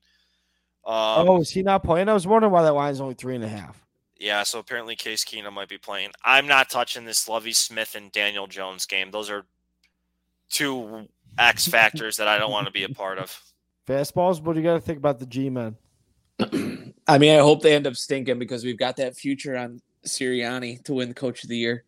[0.86, 2.10] Um, oh, is he not playing?
[2.10, 3.83] I was wondering why that line's only three and a half.
[4.23, 6.12] Yeah, so apparently Case Keenum might be playing.
[6.23, 9.12] I'm not touching this Lovie Smith and Daniel Jones game.
[9.12, 9.43] Those are
[10.49, 13.38] two X factors that I don't want to be a part of.
[13.86, 14.41] Fastballs.
[14.41, 15.75] What do you got to think about the G men?
[16.39, 20.81] I mean, I hope they end up stinking because we've got that future on Sirianni
[20.86, 21.83] to win Coach of the Year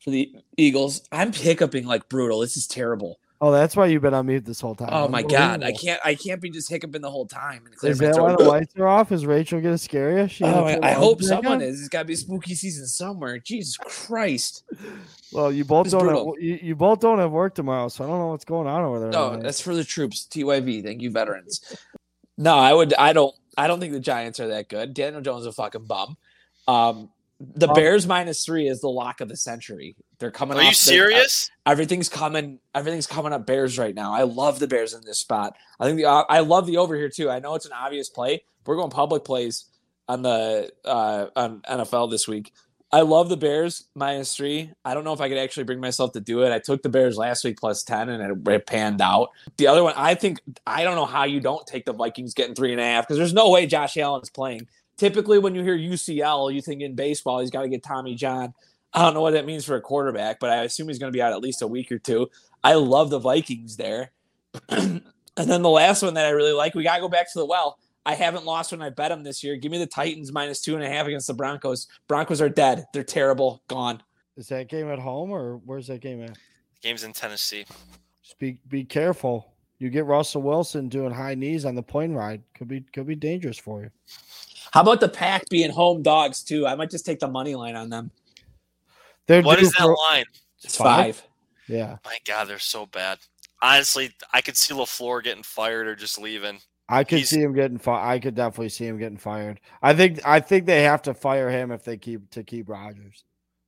[0.00, 1.02] for the Eagles.
[1.12, 2.40] I'm hiccuping like brutal.
[2.40, 3.20] This is terrible.
[3.38, 4.88] Oh, that's why you've been on mute this whole time.
[4.92, 6.00] Oh my god, I can't!
[6.02, 7.64] I can't be just hiccuping the whole time.
[7.66, 9.12] And Is that why the lights are off?
[9.12, 10.28] Is Rachel gonna scare you?
[10.28, 11.60] She Oh, I, I hope someone on?
[11.62, 11.80] is.
[11.80, 13.38] It's got to be spooky season somewhere.
[13.38, 14.64] Jesus Christ!
[15.32, 16.08] Well, you both don't.
[16.08, 18.82] Have, you, you both don't have work tomorrow, so I don't know what's going on
[18.82, 19.10] over there.
[19.10, 20.26] No, that's for the troops.
[20.30, 20.82] TYV.
[20.82, 21.60] Thank you, veterans.
[22.38, 22.94] No, I would.
[22.94, 23.34] I don't.
[23.58, 24.94] I don't think the Giants are that good.
[24.94, 26.16] Daniel Jones is a fucking bum.
[26.68, 29.94] Um, the Um, Bears minus three is the lock of the century.
[30.18, 30.56] They're coming.
[30.56, 30.62] Up.
[30.62, 31.50] Are you the- serious?
[31.66, 32.60] everything's coming.
[32.74, 34.12] Everything's coming up Bears right now.
[34.12, 35.56] I love the Bears in this spot.
[35.78, 36.06] I think the.
[36.06, 37.30] I love the over here too.
[37.30, 38.44] I know it's an obvious play.
[38.64, 39.66] We're going public plays
[40.08, 42.52] on the uh, on NFL this week.
[42.92, 44.70] I love the Bears minus three.
[44.84, 46.52] I don't know if I could actually bring myself to do it.
[46.52, 49.30] I took the Bears last week plus 10 and it, it panned out.
[49.56, 52.54] The other one, I think, I don't know how you don't take the Vikings getting
[52.54, 54.68] three and a half because there's no way Josh Allen is playing.
[54.96, 58.54] Typically, when you hear UCL, you think in baseball, he's got to get Tommy John.
[58.92, 61.16] I don't know what that means for a quarterback, but I assume he's going to
[61.16, 62.30] be out at least a week or two.
[62.64, 64.12] I love the Vikings there.
[64.68, 65.02] and
[65.36, 67.46] then the last one that I really like, we got to go back to the
[67.46, 67.78] well.
[68.06, 69.56] I haven't lost when I bet them this year.
[69.56, 71.88] Give me the Titans minus two and a half against the Broncos.
[72.06, 72.86] Broncos are dead.
[72.92, 73.62] They're terrible.
[73.68, 74.00] Gone.
[74.36, 76.38] Is that game at home or where's that game at?
[76.82, 77.64] Games in Tennessee.
[78.22, 79.52] Just be be careful.
[79.78, 82.42] You get Russell Wilson doing high knees on the plane ride.
[82.54, 83.90] Could be could be dangerous for you.
[84.72, 86.66] How about the pack being home dogs too?
[86.66, 88.10] I might just take the money line on them.
[89.26, 90.24] They're What due is that for- line?
[90.62, 91.16] It's Five?
[91.16, 91.28] five.
[91.68, 93.18] Yeah, My God, they're so bad.
[93.60, 96.60] Honestly, I could see Lafleur getting fired or just leaving.
[96.88, 98.06] I could He's- see him getting fired.
[98.08, 99.58] I could definitely see him getting fired.
[99.82, 103.24] I think I think they have to fire him if they keep to keep Rodgers.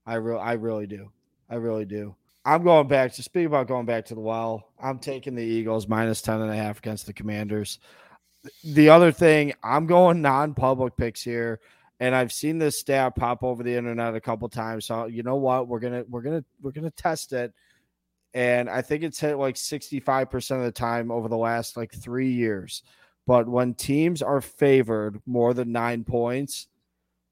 [0.07, 1.11] I real I really do.
[1.51, 2.15] I really do.
[2.45, 4.69] I'm going back to speak about going back to the well.
[4.81, 7.79] I'm taking the Eagles minus 10 and a half against the Commanders.
[8.63, 11.61] The other thing, I'm going non-public picks here,
[12.01, 14.87] and I've seen this stat pop over the internet a couple times.
[14.87, 15.69] So you know what?
[15.69, 17.53] We're gonna we're gonna we're gonna test it.
[18.35, 22.31] And I think it's hit like 65% of the time over the last like three
[22.31, 22.83] years.
[23.27, 26.69] But when teams are favored more than nine points,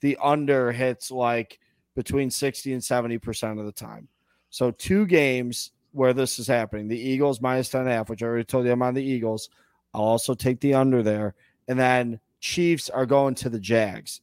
[0.00, 1.60] the under hits like
[1.94, 4.08] between 60 and 70% of the time.
[4.50, 6.88] So two games where this is happening.
[6.88, 9.02] The Eagles minus 10 and a half, which I already told you I'm on the
[9.02, 9.48] Eagles.
[9.94, 11.34] I'll also take the under there.
[11.68, 14.20] And then Chiefs are going to the Jags.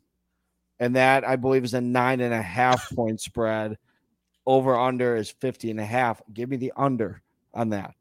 [0.79, 3.77] And that I believe is a nine and a half point spread.
[4.45, 6.21] Over under is 50 and a half.
[6.33, 7.21] Give me the under
[7.53, 7.93] on that.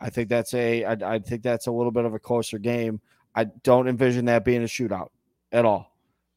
[0.00, 3.00] I think that's a I, I think that's a little bit of a closer game.
[3.34, 5.08] I don't envision that being a shootout
[5.52, 5.94] at all.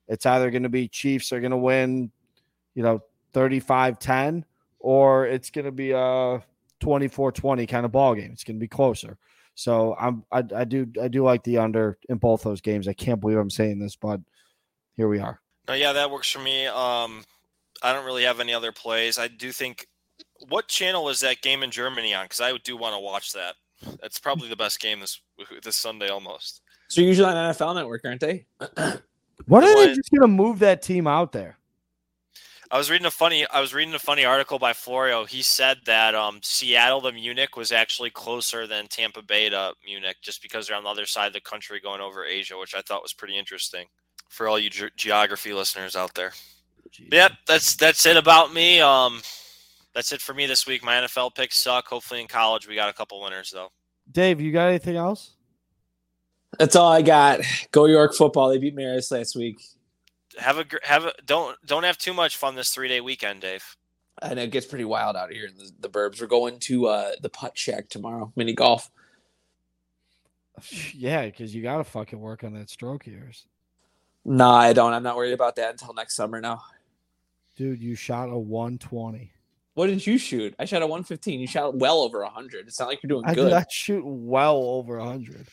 [0.08, 2.12] It's either going to be Chiefs are going to win,
[2.76, 3.02] you know,
[3.34, 4.44] 35-10
[4.80, 6.44] or it's going to be a
[6.82, 8.30] 24-20 kind of ball game.
[8.32, 9.18] It's going to be closer.
[9.56, 12.88] So I'm I, I do I do like the under in both those games.
[12.88, 14.20] I can't believe I'm saying this, but
[14.96, 15.42] here we are.
[15.68, 16.68] No, yeah, that works for me.
[16.68, 17.24] Um,
[17.82, 19.18] I don't really have any other plays.
[19.18, 19.88] I do think.
[20.50, 22.26] What channel is that game in Germany on?
[22.26, 23.56] Because I do want to watch that.
[24.02, 25.20] That's probably the best game this
[25.64, 26.62] this Sunday almost.
[26.88, 28.46] So you're usually on NFL Network, aren't they?
[29.48, 31.58] What are they just going to move that team out there?
[32.72, 33.46] I was reading a funny.
[33.54, 35.26] I was reading a funny article by Florio.
[35.26, 40.18] He said that um, Seattle to Munich was actually closer than Tampa Bay to Munich,
[40.22, 42.82] just because they're on the other side of the country going over Asia, which I
[42.82, 43.86] thought was pretty interesting
[44.30, 46.32] for all you ge- geography listeners out there.
[47.12, 48.80] Yep, that's that's it about me.
[48.80, 49.22] Um,
[49.94, 50.84] that's it for me this week.
[50.84, 51.88] My NFL picks suck.
[51.88, 53.70] Hopefully in college we got a couple winners though.
[54.12, 55.32] Dave, you got anything else?
[56.60, 57.42] That's all I got.
[57.72, 58.50] Go York football.
[58.50, 59.60] They beat Maris last week.
[60.38, 63.42] Have a gr- have a don't don't have too much fun this three day weekend,
[63.42, 63.76] Dave.
[64.22, 66.22] And it gets pretty wild out here in the, the burbs.
[66.22, 68.90] We're going to uh, the Puttshack tomorrow, mini golf.
[70.94, 73.46] Yeah, because you got to fucking work on that stroke of yours.
[74.26, 74.92] No, I don't.
[74.92, 76.64] I'm not worried about that until next summer now.
[77.56, 79.32] Dude, you shot a 120.
[79.76, 80.56] What did you shoot?
[80.58, 81.40] I shot a 115.
[81.40, 82.68] You shot well over 100.
[82.68, 83.52] It's not like you're doing I did good.
[83.52, 85.48] not shoot well over 100.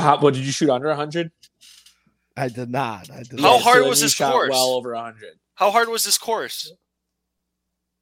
[0.00, 1.30] How, what did you shoot under 100?
[2.36, 3.10] I did not.
[3.10, 3.62] I did How not.
[3.62, 4.50] hard then was this shot course?
[4.50, 5.38] Well over 100.
[5.54, 6.72] How hard was this course?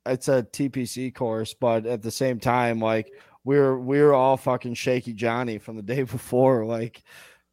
[0.06, 3.10] It's a TPC course, but at the same time, like
[3.44, 6.66] we were we were all fucking shaky Johnny from the day before.
[6.66, 7.02] Like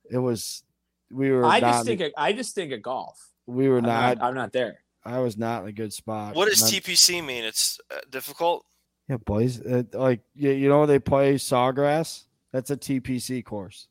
[0.09, 0.63] it was
[1.11, 3.29] we were I not just think of, I just think of golf.
[3.45, 4.79] we were I'm not, not, I'm not there.
[5.03, 6.35] I was not in a good spot.
[6.35, 7.43] What does And I'm- TPC mean?
[7.43, 8.65] It's uh, difficult.
[9.09, 9.59] Yeah, boys.
[9.59, 12.25] Uh, like you, you know they play Sawgrass?
[12.53, 13.87] That's a TPC course.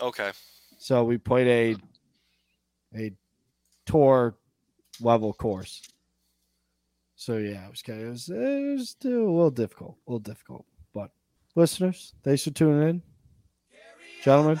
[0.00, 0.32] Okay.
[0.78, 1.78] So we played
[2.94, 3.12] a a
[3.86, 4.34] tour
[5.00, 5.80] level course.
[7.14, 10.10] So yeah, it was kind of, it was, it was still a little difficult, a
[10.10, 10.66] little difficult.
[10.92, 11.10] But
[11.54, 13.02] listeners, thanks for tuning in,
[14.24, 14.60] gentlemen.